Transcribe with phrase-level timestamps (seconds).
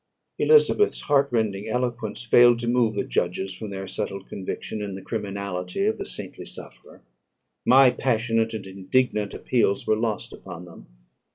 [0.39, 5.01] Elizabeth's heart rending eloquence failed to move the judges from their settled conviction in the
[5.03, 7.03] criminality of the saintly sufferer.
[7.67, 10.87] My passionate and indignant appeals were lost upon them.